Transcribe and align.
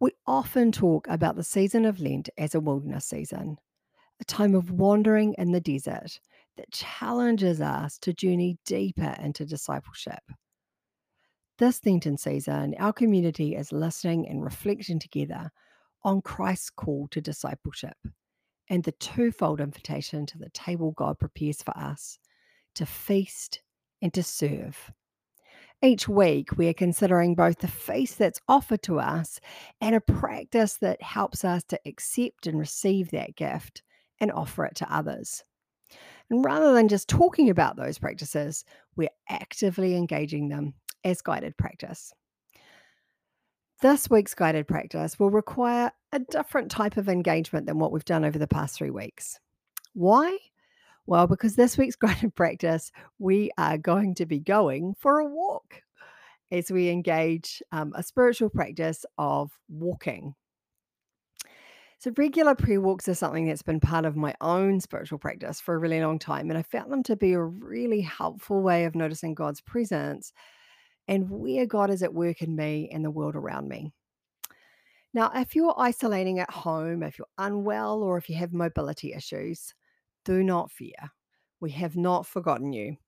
We 0.00 0.12
often 0.26 0.70
talk 0.70 1.08
about 1.08 1.36
the 1.36 1.42
season 1.42 1.84
of 1.84 2.00
Lent 2.00 2.28
as 2.38 2.54
a 2.54 2.60
wilderness 2.60 3.06
season, 3.06 3.58
a 4.20 4.24
time 4.24 4.54
of 4.54 4.70
wandering 4.70 5.34
in 5.38 5.50
the 5.50 5.60
desert 5.60 6.20
that 6.56 6.70
challenges 6.70 7.60
us 7.60 7.98
to 7.98 8.12
journey 8.12 8.58
deeper 8.64 9.16
into 9.20 9.44
discipleship. 9.44 10.22
This 11.58 11.84
Lenten 11.84 12.16
season, 12.16 12.76
our 12.78 12.92
community 12.92 13.56
is 13.56 13.72
listening 13.72 14.28
and 14.28 14.44
reflecting 14.44 15.00
together 15.00 15.50
on 16.04 16.22
Christ's 16.22 16.70
call 16.70 17.08
to 17.08 17.20
discipleship 17.20 17.96
and 18.70 18.84
the 18.84 18.92
twofold 18.92 19.60
invitation 19.60 20.26
to 20.26 20.38
the 20.38 20.50
table 20.50 20.92
God 20.92 21.18
prepares 21.18 21.60
for 21.60 21.76
us 21.76 22.20
to 22.76 22.86
feast 22.86 23.62
and 24.00 24.14
to 24.14 24.22
serve. 24.22 24.92
Each 25.80 26.08
week, 26.08 26.56
we 26.56 26.68
are 26.68 26.74
considering 26.74 27.36
both 27.36 27.58
the 27.58 27.68
feast 27.68 28.18
that's 28.18 28.40
offered 28.48 28.82
to 28.82 28.98
us 28.98 29.38
and 29.80 29.94
a 29.94 30.00
practice 30.00 30.74
that 30.78 31.00
helps 31.00 31.44
us 31.44 31.62
to 31.64 31.78
accept 31.86 32.48
and 32.48 32.58
receive 32.58 33.10
that 33.12 33.36
gift 33.36 33.82
and 34.18 34.32
offer 34.32 34.64
it 34.64 34.74
to 34.76 34.92
others. 34.92 35.44
And 36.30 36.44
rather 36.44 36.72
than 36.74 36.88
just 36.88 37.08
talking 37.08 37.48
about 37.48 37.76
those 37.76 37.98
practices, 37.98 38.64
we're 38.96 39.08
actively 39.28 39.94
engaging 39.94 40.48
them 40.48 40.74
as 41.04 41.22
guided 41.22 41.56
practice. 41.56 42.12
This 43.80 44.10
week's 44.10 44.34
guided 44.34 44.66
practice 44.66 45.20
will 45.20 45.30
require 45.30 45.92
a 46.12 46.18
different 46.18 46.72
type 46.72 46.96
of 46.96 47.08
engagement 47.08 47.66
than 47.66 47.78
what 47.78 47.92
we've 47.92 48.04
done 48.04 48.24
over 48.24 48.38
the 48.38 48.48
past 48.48 48.76
three 48.76 48.90
weeks. 48.90 49.38
Why? 49.94 50.38
Well, 51.08 51.26
because 51.26 51.56
this 51.56 51.78
week's 51.78 51.96
guided 51.96 52.34
practice, 52.34 52.92
we 53.18 53.50
are 53.56 53.78
going 53.78 54.14
to 54.16 54.26
be 54.26 54.40
going 54.40 54.94
for 54.98 55.20
a 55.20 55.24
walk 55.24 55.80
as 56.52 56.70
we 56.70 56.90
engage 56.90 57.62
um, 57.72 57.94
a 57.96 58.02
spiritual 58.02 58.50
practice 58.50 59.06
of 59.16 59.50
walking. 59.70 60.34
So, 61.98 62.12
regular 62.18 62.54
prayer 62.54 62.82
walks 62.82 63.08
are 63.08 63.14
something 63.14 63.46
that's 63.46 63.62
been 63.62 63.80
part 63.80 64.04
of 64.04 64.16
my 64.16 64.34
own 64.42 64.80
spiritual 64.80 65.18
practice 65.18 65.62
for 65.62 65.74
a 65.74 65.78
really 65.78 65.98
long 66.02 66.18
time. 66.18 66.50
And 66.50 66.58
I 66.58 66.62
found 66.62 66.92
them 66.92 67.02
to 67.04 67.16
be 67.16 67.32
a 67.32 67.42
really 67.42 68.02
helpful 68.02 68.60
way 68.60 68.84
of 68.84 68.94
noticing 68.94 69.34
God's 69.34 69.62
presence 69.62 70.34
and 71.08 71.30
where 71.30 71.64
God 71.64 71.88
is 71.88 72.02
at 72.02 72.12
work 72.12 72.42
in 72.42 72.54
me 72.54 72.90
and 72.92 73.02
the 73.02 73.10
world 73.10 73.34
around 73.34 73.66
me. 73.66 73.94
Now, 75.14 75.32
if 75.34 75.56
you're 75.56 75.74
isolating 75.78 76.38
at 76.38 76.50
home, 76.50 77.02
if 77.02 77.18
you're 77.18 77.26
unwell, 77.38 78.02
or 78.02 78.18
if 78.18 78.28
you 78.28 78.36
have 78.36 78.52
mobility 78.52 79.14
issues, 79.14 79.72
do 80.28 80.44
not 80.44 80.70
fear. 80.70 81.10
We 81.58 81.70
have 81.70 81.96
not 81.96 82.26
forgotten 82.26 82.74
you. 82.74 82.98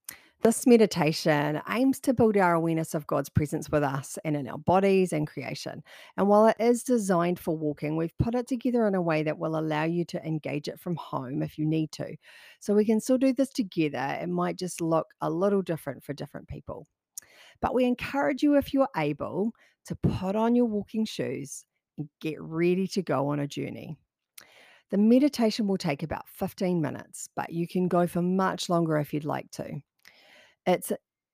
This 0.43 0.67
meditation 0.67 1.61
aims 1.69 2.01
to 2.01 2.15
build 2.15 2.39
our 2.39 2.55
awareness 2.55 2.95
of 2.95 3.07
God's 3.07 3.29
presence 3.29 3.69
with 3.69 3.83
us 3.83 4.19
and 4.25 4.35
in 4.35 4.49
our 4.49 4.57
bodies 4.57 5.13
and 5.13 5.27
creation. 5.27 5.83
And 6.17 6.29
while 6.29 6.47
it 6.47 6.57
is 6.59 6.83
designed 6.83 7.39
for 7.39 7.55
walking, 7.55 7.99
we've 7.99 8.17
put 8.17 8.35
it 8.35 8.49
together 8.49 8.87
in 8.87 8.95
a 8.95 9.03
way 9.03 9.23
that 9.23 9.39
will 9.39 9.59
allow 9.59 9.85
you 9.85 10.07
to 10.07 10.27
engage 10.27 10.67
it 10.67 10.81
from 10.81 10.97
home 10.97 11.43
if 11.43 11.59
you 11.59 11.67
need 11.67 11.93
to. 11.93 12.17
So 12.59 12.73
we 12.73 12.87
can 12.87 13.01
still 13.01 13.19
do 13.19 13.35
this 13.35 13.51
together. 13.51 14.19
It 14.19 14.31
might 14.31 14.57
just 14.57 14.81
look 14.81 15.09
a 15.21 15.29
little 15.29 15.61
different 15.61 16.03
for 16.03 16.15
different 16.15 16.49
people. 16.49 16.87
But 17.61 17.75
we 17.75 17.85
encourage 17.85 18.43
you, 18.43 18.57
if 18.57 18.73
you're 18.73 18.89
able, 18.97 19.53
to 19.85 19.95
put 19.95 20.37
on 20.37 20.55
your 20.55 20.65
walking 20.65 21.05
shoes 21.05 21.67
and 21.99 22.09
get 22.23 22.41
ready 22.41 22.87
to 22.87 23.03
go 23.03 23.29
on 23.29 23.41
a 23.41 23.47
journey. 23.47 23.99
The 24.91 24.99
meditation 24.99 25.69
will 25.69 25.77
take 25.77 26.03
about 26.03 26.29
15 26.29 26.81
minutes, 26.81 27.29
but 27.37 27.53
you 27.53 27.69
can 27.69 27.87
go 27.87 28.07
for 28.07 28.23
much 28.23 28.69
longer 28.69 28.99
if 28.99 29.15
you'd 29.15 29.25
like 29.25 29.51
to. 29.53 29.81
It 30.67 30.91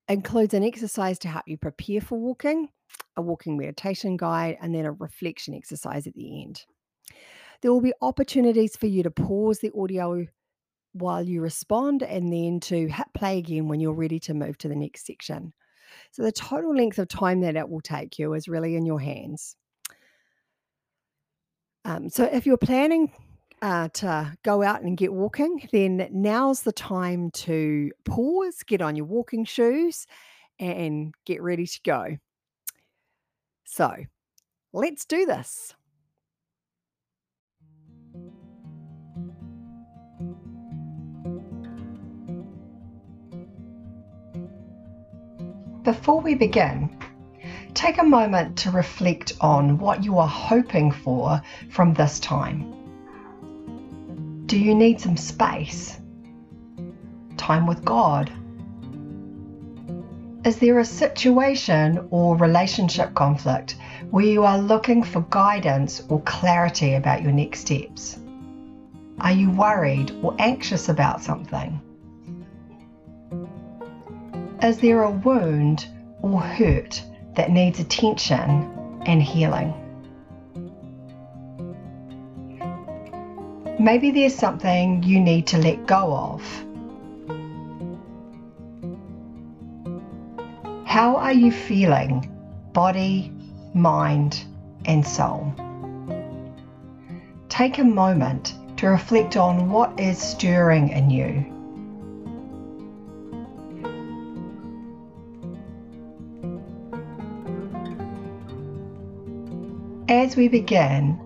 includes 0.09 0.55
an 0.55 0.63
exercise 0.63 1.19
to 1.21 1.29
help 1.29 1.45
you 1.47 1.57
prepare 1.57 2.01
for 2.01 2.19
walking, 2.19 2.69
a 3.17 3.23
walking 3.23 3.57
meditation 3.57 4.17
guide, 4.17 4.59
and 4.61 4.75
then 4.75 4.85
a 4.85 4.93
reflection 4.93 5.55
exercise 5.55 6.07
at 6.07 6.15
the 6.15 6.43
end. 6.43 6.65
There 7.63 7.73
will 7.73 7.81
be 7.81 7.95
opportunities 8.03 8.77
for 8.77 8.87
you 8.87 9.03
to 9.03 9.11
pause 9.11 9.61
the 9.61 9.73
audio 9.75 10.27
while 10.93 11.23
you 11.23 11.41
respond 11.41 12.03
and 12.03 12.33
then 12.33 12.61
to 12.61 12.89
hit 12.89 13.07
play 13.15 13.39
again 13.39 13.69
when 13.69 13.81
you're 13.81 13.95
ready 13.95 14.19
to 14.21 14.35
move 14.35 14.59
to 14.59 14.69
the 14.69 14.77
next 14.77 15.07
section. 15.07 15.53
So, 16.13 16.23
the 16.23 16.33
total 16.33 16.75
length 16.75 16.99
of 16.99 17.09
time 17.09 17.41
that 17.41 17.57
it 17.57 17.69
will 17.69 17.81
take 17.81 18.19
you 18.19 18.35
is 18.35 18.49
really 18.49 18.77
in 18.77 18.85
your 18.85 19.01
hands. 19.01 19.57
Um, 21.85 22.11
so, 22.11 22.25
if 22.25 22.45
you're 22.45 22.57
planning 22.57 23.13
uh, 23.67 23.89
to 23.89 24.33
go 24.45 24.63
out 24.63 24.83
and 24.83 24.97
get 24.97 25.13
walking, 25.13 25.69
then 25.73 26.09
now's 26.13 26.63
the 26.63 26.71
time 26.71 27.33
to 27.33 27.91
pause, 28.05 28.63
get 28.65 28.81
on 28.81 28.95
your 28.95 29.07
walking 29.07 29.45
shoes, 29.45 30.07
and 30.61 31.13
get 31.25 31.43
ready 31.43 31.67
to 31.67 31.81
go. 31.85 32.17
So 33.65 33.93
let's 34.73 35.05
do 35.05 35.27
this. 35.27 35.75
Before 45.83 46.21
we 46.21 46.37
begin, 46.37 46.97
take 47.75 47.99
a 47.99 48.05
moment 48.05 48.57
to 48.59 48.71
reflect 48.71 49.33
on 49.41 49.79
what 49.79 50.05
you 50.05 50.19
are 50.19 50.29
hoping 50.29 50.93
for 50.93 51.43
from 51.69 51.95
this 51.95 52.21
time. 52.21 52.76
Do 54.47 54.57
you 54.57 54.77
need 54.77 55.01
some 55.01 55.17
space? 55.17 55.99
Time 57.37 57.67
with 57.67 57.85
God? 57.85 58.31
Is 60.45 60.61
there 60.61 60.79
a 60.79 60.85
situation 60.85 62.07
or 62.11 62.37
relationship 62.37 63.13
conflict 63.15 63.75
where 64.11 64.25
you 64.25 64.45
are 64.45 64.59
looking 64.59 65.03
for 65.03 65.23
guidance 65.31 66.01
or 66.09 66.21
clarity 66.21 66.95
about 66.95 67.23
your 67.23 67.33
next 67.33 67.63
steps? 67.63 68.21
Are 69.19 69.33
you 69.33 69.51
worried 69.51 70.13
or 70.23 70.37
anxious 70.39 70.89
about 70.89 71.23
something? 71.23 71.81
Is 74.63 74.79
there 74.79 75.03
a 75.03 75.11
wound 75.11 75.89
or 76.23 76.41
hurt 76.41 77.03
that 77.35 77.51
needs 77.51 77.81
attention 77.81 79.03
and 79.07 79.21
healing? 79.21 79.75
Maybe 83.79 84.11
there's 84.11 84.35
something 84.35 85.03
you 85.03 85.21
need 85.21 85.49
to 85.49 85.59
let 85.59 85.87
go 85.87 86.15
of. 86.15 86.65
How 90.87 91.17
are 91.17 91.33
you 91.33 91.53
feeling, 91.53 92.33
body, 92.73 93.31
mind, 93.75 94.43
and 94.87 95.07
soul? 95.07 95.55
Take 97.51 97.77
a 97.77 97.85
moment 97.85 98.55
to 98.79 98.89
reflect 98.89 99.37
on 99.37 99.71
what 99.71 100.01
is 100.01 100.19
stirring 100.19 100.89
in 100.89 101.11
you. 101.11 101.53
As 110.09 110.35
we 110.35 110.49
begin, 110.49 111.21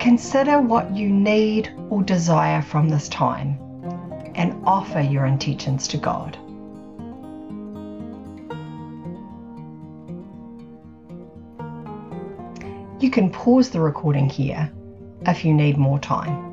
Consider 0.00 0.62
what 0.62 0.96
you 0.96 1.10
need 1.10 1.70
or 1.90 2.02
desire 2.02 2.62
from 2.62 2.88
this 2.88 3.06
time 3.10 3.58
and 4.34 4.58
offer 4.64 4.98
your 4.98 5.26
intentions 5.26 5.86
to 5.88 5.98
God. 5.98 6.38
You 12.98 13.10
can 13.10 13.30
pause 13.30 13.68
the 13.68 13.80
recording 13.80 14.30
here 14.30 14.72
if 15.26 15.44
you 15.44 15.52
need 15.52 15.76
more 15.76 15.98
time. 15.98 16.49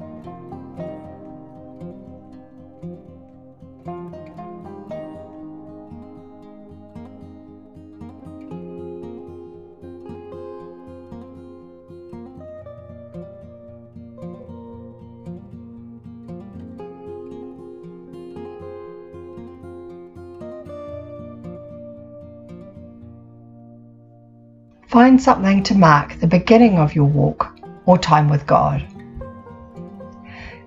Find 24.98 25.22
something 25.22 25.62
to 25.66 25.78
mark 25.78 26.20
the 26.20 26.26
beginning 26.26 26.80
of 26.80 26.96
your 26.96 27.06
walk 27.06 27.56
or 27.86 28.00
time 28.00 28.30
with 28.30 28.48
God. 28.48 28.84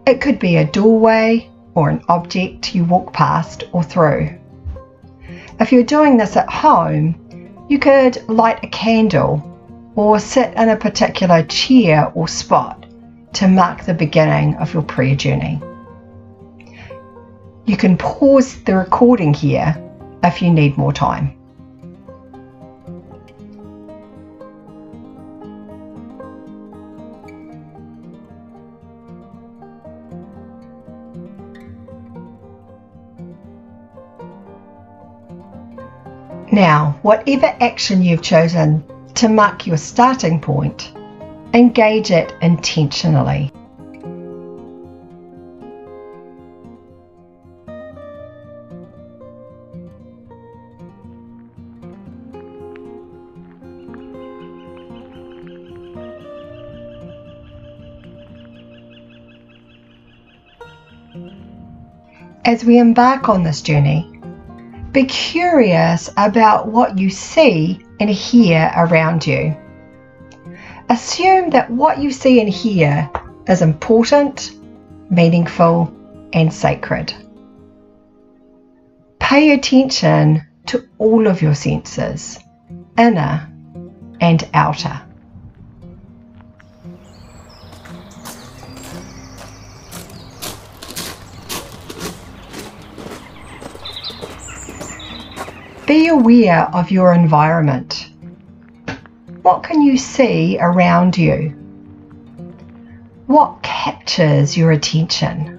It 0.06 0.20
could 0.20 0.38
be 0.38 0.56
a 0.56 0.64
doorway 0.64 1.50
or 1.74 1.90
an 1.90 2.04
object 2.08 2.72
you 2.72 2.84
walk 2.84 3.12
past 3.12 3.64
or 3.72 3.82
through. 3.82 4.38
If 5.58 5.72
you're 5.72 5.82
doing 5.82 6.16
this 6.16 6.36
at 6.36 6.48
home, 6.48 7.16
you 7.68 7.80
could 7.80 8.22
light 8.28 8.62
a 8.62 8.68
candle 8.68 9.42
or 9.96 10.20
sit 10.20 10.54
in 10.54 10.68
a 10.68 10.76
particular 10.76 11.42
chair 11.42 12.12
or 12.14 12.28
spot 12.28 12.86
to 13.32 13.48
mark 13.48 13.84
the 13.84 13.94
beginning 13.94 14.54
of 14.58 14.72
your 14.72 14.84
prayer 14.84 15.16
journey. 15.16 15.60
You 17.66 17.76
can 17.76 17.96
pause 17.96 18.62
the 18.62 18.76
recording 18.76 19.34
here 19.34 19.74
if 20.22 20.40
you 20.40 20.52
need 20.52 20.78
more 20.78 20.92
time. 20.92 21.39
Now, 36.60 36.98
whatever 37.00 37.46
action 37.58 38.02
you've 38.02 38.20
chosen 38.20 38.84
to 39.14 39.30
mark 39.30 39.66
your 39.66 39.78
starting 39.78 40.42
point, 40.42 40.92
engage 41.54 42.10
it 42.10 42.34
intentionally. 42.42 43.50
As 62.44 62.62
we 62.66 62.78
embark 62.78 63.30
on 63.30 63.44
this 63.44 63.62
journey, 63.62 64.09
be 64.92 65.04
curious 65.04 66.10
about 66.16 66.68
what 66.68 66.98
you 66.98 67.10
see 67.10 67.84
and 68.00 68.10
hear 68.10 68.72
around 68.76 69.26
you. 69.26 69.56
Assume 70.88 71.50
that 71.50 71.70
what 71.70 71.98
you 71.98 72.10
see 72.10 72.40
and 72.40 72.48
hear 72.48 73.08
is 73.46 73.62
important, 73.62 74.52
meaningful, 75.08 75.94
and 76.32 76.52
sacred. 76.52 77.14
Pay 79.20 79.52
attention 79.52 80.42
to 80.66 80.88
all 80.98 81.28
of 81.28 81.40
your 81.40 81.54
senses, 81.54 82.40
inner 82.98 83.48
and 84.20 84.48
outer. 84.54 85.00
Aware 96.10 96.68
of 96.74 96.90
your 96.90 97.14
environment. 97.14 98.10
What 99.42 99.62
can 99.62 99.80
you 99.80 99.96
see 99.96 100.58
around 100.60 101.16
you? 101.16 101.50
What 103.26 103.62
captures 103.62 104.56
your 104.56 104.72
attention? 104.72 105.56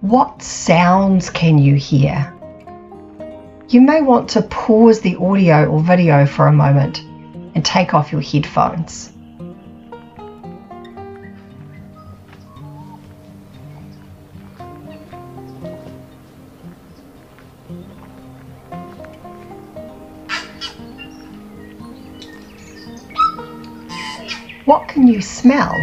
What 0.00 0.42
sounds 0.42 1.30
can 1.30 1.58
you 1.58 1.76
hear? 1.76 2.34
You 3.74 3.80
may 3.80 4.00
want 4.00 4.30
to 4.30 4.40
pause 4.40 5.00
the 5.00 5.16
audio 5.16 5.66
or 5.66 5.80
video 5.80 6.26
for 6.26 6.46
a 6.46 6.52
moment 6.52 7.00
and 7.56 7.64
take 7.64 7.92
off 7.92 8.12
your 8.12 8.20
headphones. 8.20 9.10
What 24.66 24.86
can 24.86 25.08
you 25.08 25.20
smell? 25.20 25.74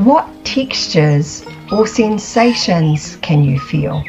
What 0.00 0.46
textures 0.46 1.44
or 1.70 1.86
sensations 1.86 3.16
can 3.16 3.44
you 3.44 3.60
feel? 3.60 4.02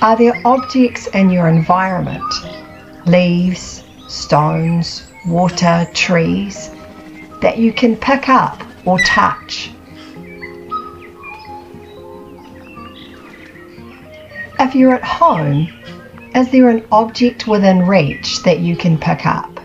Are 0.00 0.16
there 0.16 0.40
objects 0.46 1.08
in 1.08 1.28
your 1.28 1.46
environment, 1.46 2.24
leaves, 3.04 3.84
stones, 4.08 5.06
water, 5.26 5.86
trees, 5.92 6.70
that 7.42 7.58
you 7.58 7.70
can 7.70 7.94
pick 7.94 8.30
up 8.30 8.62
or 8.86 8.98
touch? 9.00 9.70
If 14.58 14.74
you're 14.74 14.94
at 14.94 15.04
home, 15.04 15.68
is 16.34 16.50
there 16.50 16.70
an 16.70 16.86
object 16.90 17.46
within 17.46 17.86
reach 17.86 18.42
that 18.44 18.60
you 18.60 18.74
can 18.74 18.96
pick 18.96 19.26
up? 19.26 19.55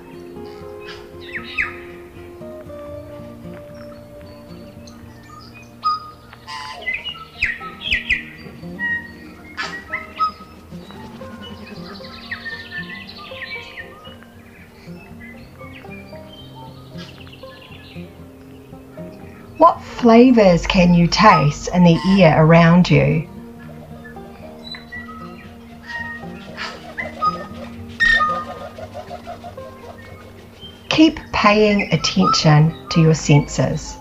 Flavours 20.01 20.65
can 20.65 20.95
you 20.95 21.05
taste 21.05 21.69
in 21.75 21.83
the 21.83 21.95
air 22.19 22.43
around 22.43 22.89
you? 22.89 23.29
Keep 30.89 31.19
paying 31.31 31.93
attention 31.93 32.75
to 32.89 32.99
your 32.99 33.13
senses. 33.13 33.95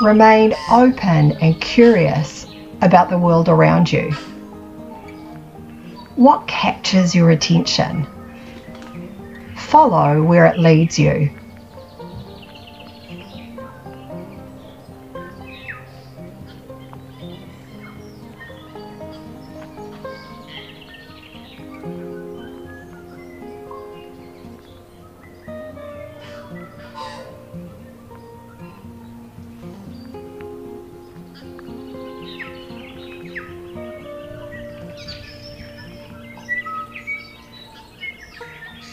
Remain 0.00 0.52
open 0.72 1.30
and 1.40 1.60
curious 1.60 2.48
about 2.82 3.08
the 3.08 3.16
world 3.16 3.48
around 3.48 3.92
you. 3.92 4.10
What 6.16 6.48
captures 6.48 7.14
your 7.14 7.30
attention? 7.30 8.04
Follow 9.56 10.24
where 10.24 10.46
it 10.46 10.58
leads 10.58 10.98
you. 10.98 11.30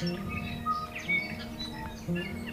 Thank 0.02 0.18
mm 0.18 0.26
-hmm. 2.08 2.46
you. 2.46 2.51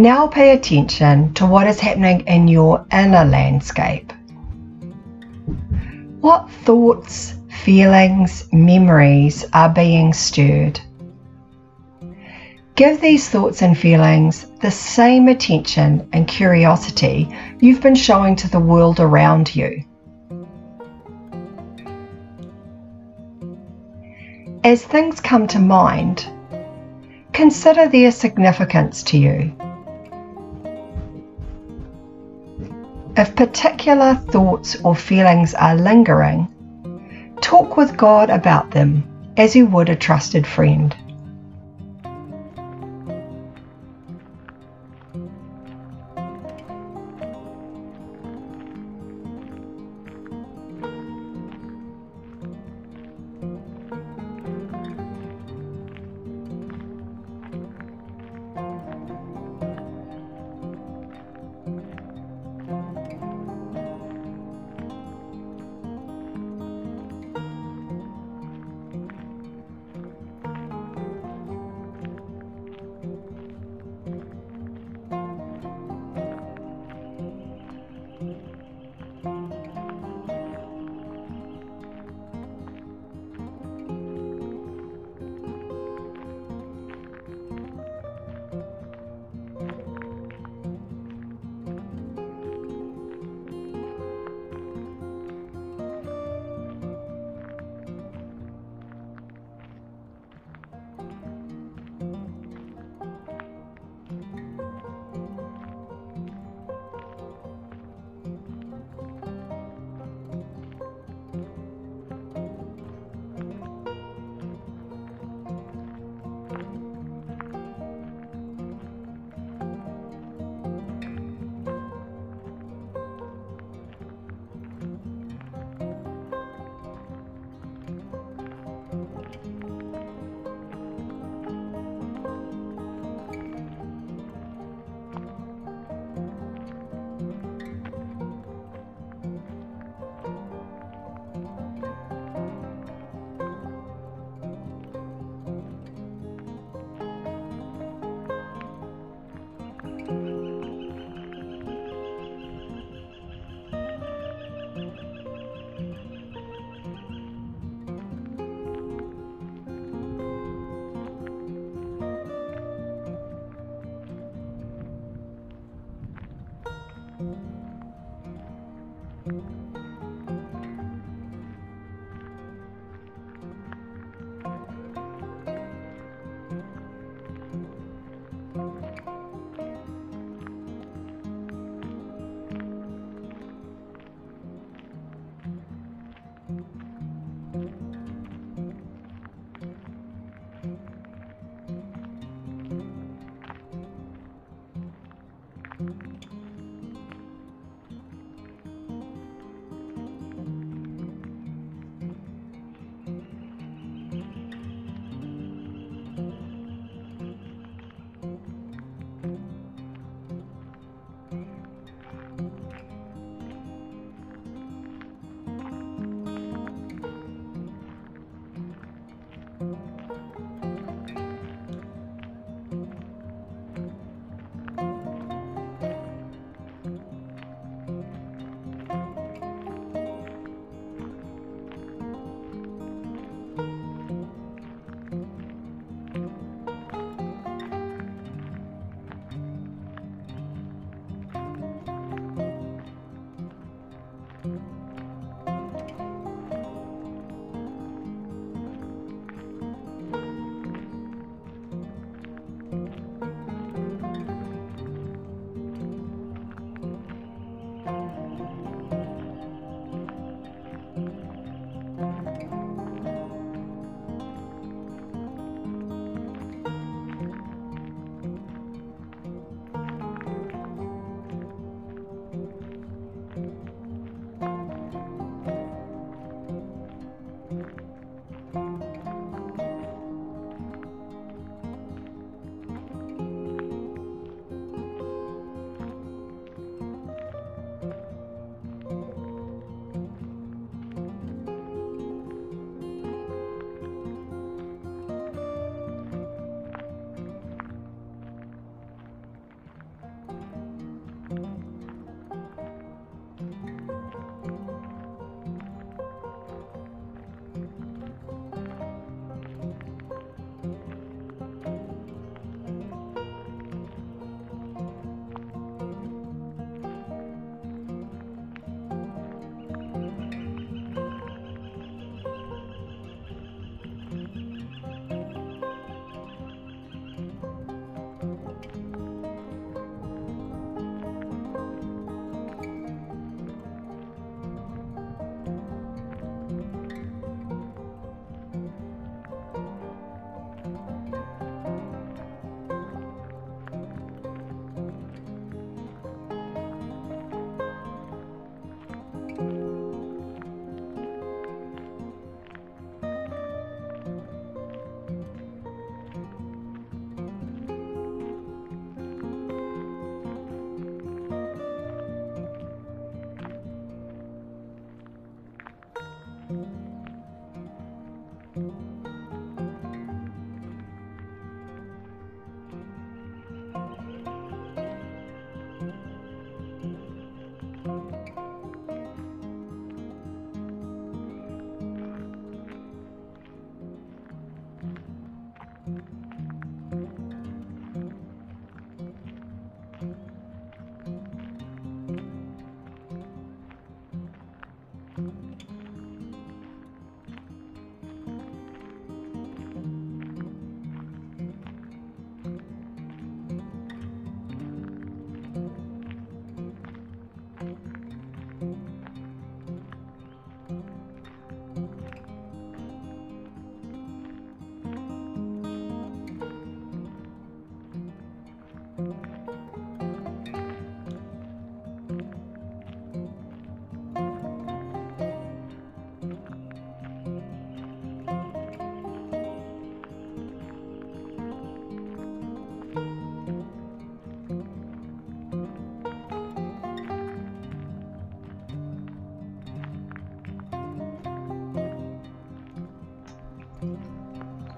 Now 0.00 0.28
pay 0.28 0.52
attention 0.52 1.34
to 1.34 1.44
what 1.44 1.66
is 1.66 1.78
happening 1.78 2.20
in 2.20 2.48
your 2.48 2.86
inner 2.90 3.22
landscape. 3.22 4.14
What 6.22 6.50
thoughts, 6.50 7.34
feelings, 7.50 8.50
memories 8.50 9.44
are 9.52 9.68
being 9.68 10.14
stirred. 10.14 10.80
Give 12.76 12.98
these 12.98 13.28
thoughts 13.28 13.60
and 13.60 13.76
feelings 13.76 14.46
the 14.62 14.70
same 14.70 15.28
attention 15.28 16.08
and 16.14 16.26
curiosity 16.26 17.28
you've 17.60 17.82
been 17.82 17.94
showing 17.94 18.36
to 18.36 18.48
the 18.48 18.58
world 18.58 19.00
around 19.00 19.54
you. 19.54 19.84
As 24.64 24.82
things 24.82 25.20
come 25.20 25.46
to 25.48 25.58
mind, 25.58 26.26
consider 27.34 27.86
their 27.86 28.10
significance 28.10 29.02
to 29.02 29.18
you. 29.18 29.52
If 33.20 33.36
particular 33.36 34.14
thoughts 34.14 34.76
or 34.82 34.96
feelings 34.96 35.52
are 35.52 35.74
lingering, 35.74 36.48
talk 37.42 37.76
with 37.76 37.94
God 37.94 38.30
about 38.30 38.70
them 38.70 39.04
as 39.36 39.54
you 39.54 39.66
would 39.66 39.90
a 39.90 39.94
trusted 39.94 40.46
friend. 40.46 40.96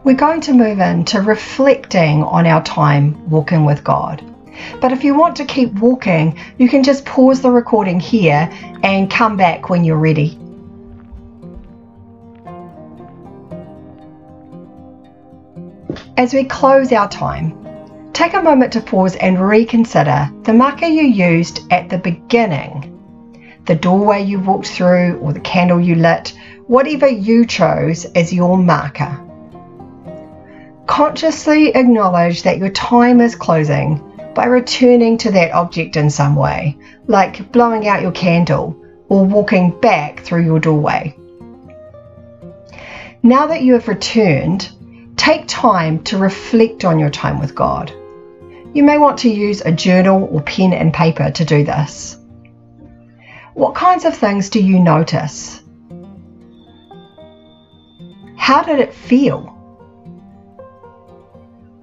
We're 0.05 0.15
going 0.15 0.41
to 0.41 0.53
move 0.53 0.81
into 0.81 1.21
reflecting 1.21 2.25
on 2.25 2.47
our 2.47 2.63
time 2.65 3.31
walking 3.31 3.65
with 3.65 3.85
God. 3.85 4.25
But 4.81 4.93
if 4.93 5.05
you 5.05 5.15
want 5.15 5.37
to 5.37 5.45
keep 5.45 5.73
walking, 5.75 6.39
you 6.59 6.69
can 6.69 6.83
just 6.83 7.05
pause 7.05 7.41
the 7.41 7.51
recording 7.51 8.01
here 8.01 8.49
and 8.83 9.11
come 9.11 9.37
back 9.37 9.71
when 9.71 9.85
you're 9.85 9.97
ready. 9.97 10.39
As 16.17 16.35
we 16.35 16.45
close 16.45 16.93
our 16.93 17.09
time, 17.09 18.11
take 18.13 18.35
a 18.35 18.43
moment 18.43 18.73
to 18.75 18.81
pause 18.81 19.17
and 19.17 19.41
reconsider 19.41 20.31
the 20.43 20.53
marker 20.53 20.87
you 20.87 21.05
used 21.05 21.63
at 21.73 21.89
the 21.89 21.99
beginning. 21.99 22.89
The 23.67 23.77
doorway 23.77 24.23
you 24.23 24.41
walked 24.41 24.67
through 24.67 25.19
or 25.21 25.33
the 25.33 25.41
candle 25.41 25.81
you 25.81 25.95
lit, 25.95 26.37
whatever 26.67 27.07
you 27.07 27.47
chose 27.47 28.05
as 28.05 28.33
your 28.33 28.59
marker. 28.59 29.32
Consciously 30.93 31.69
acknowledge 31.75 32.43
that 32.43 32.59
your 32.59 32.69
time 32.69 33.23
is 33.23 33.35
closing 33.35 33.99
by 34.35 34.45
returning 34.45 35.17
to 35.17 35.31
that 35.31 35.51
object 35.53 35.97
in 35.97 36.11
some 36.11 36.37
way, 36.37 36.77
like 37.07 37.51
blowing 37.51 37.89
out 37.89 38.03
your 38.03 38.13
candle 38.13 38.77
or 39.09 39.25
walking 39.25 39.71
back 39.81 40.21
through 40.21 40.45
your 40.45 40.61
doorway. 40.61 41.17
Now 43.23 43.47
that 43.47 43.63
you 43.63 43.73
have 43.73 43.89
returned, 43.89 44.71
take 45.17 45.45
time 45.47 46.03
to 46.05 46.19
reflect 46.19 46.85
on 46.85 46.99
your 46.99 47.09
time 47.09 47.41
with 47.41 47.55
God. 47.55 47.91
You 48.75 48.83
may 48.83 48.99
want 48.99 49.21
to 49.21 49.31
use 49.31 49.63
a 49.63 49.73
journal 49.73 50.29
or 50.31 50.43
pen 50.43 50.75
and 50.75 50.93
paper 50.93 51.31
to 51.31 51.45
do 51.47 51.65
this. 51.65 52.19
What 53.55 53.75
kinds 53.75 54.05
of 54.05 54.15
things 54.15 54.51
do 54.51 54.63
you 54.63 54.79
notice? 54.79 55.63
How 58.37 58.63
did 58.63 58.79
it 58.79 58.93
feel? 58.93 59.62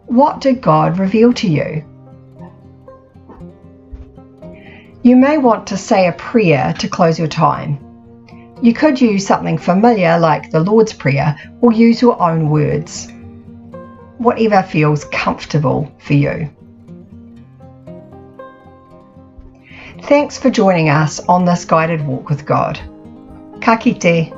What 0.09 0.41
did 0.41 0.59
God 0.59 0.97
reveal 0.97 1.33
to 1.33 1.47
you? 1.47 1.85
You 5.03 5.15
may 5.15 5.37
want 5.37 5.67
to 5.67 5.77
say 5.77 6.07
a 6.07 6.13
prayer 6.13 6.73
to 6.79 6.87
close 6.89 7.19
your 7.19 7.27
time. 7.27 7.77
You 8.59 8.73
could 8.73 8.99
use 8.99 9.27
something 9.27 9.59
familiar 9.59 10.17
like 10.17 10.49
the 10.49 10.61
Lord's 10.61 10.93
Prayer 10.93 11.37
or 11.61 11.71
use 11.71 12.01
your 12.01 12.19
own 12.19 12.49
words. 12.49 13.07
Whatever 14.17 14.63
feels 14.63 15.05
comfortable 15.05 15.91
for 15.99 16.13
you. 16.13 16.49
Thanks 20.05 20.39
for 20.39 20.49
joining 20.49 20.89
us 20.89 21.19
on 21.19 21.45
this 21.45 21.65
guided 21.65 22.01
walk 22.01 22.29
with 22.29 22.47
God. 22.47 22.79
Ka 23.61 23.77
kite. 23.77 24.33